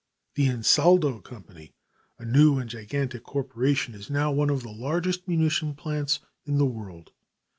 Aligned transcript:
The 0.33 0.47
Ansaldo 0.47 1.23
Company, 1.23 1.75
a 2.17 2.25
new 2.25 2.57
and 2.57 2.67
gigantic 2.67 3.21
corporation, 3.21 3.93
is 3.93 4.09
now 4.09 4.31
one 4.31 4.49
of 4.49 4.63
the 4.63 4.71
largest 4.71 5.27
munition 5.27 5.75
plants 5.75 6.21
in 6.43 6.57
the 6.57 6.65
world. 6.65 7.11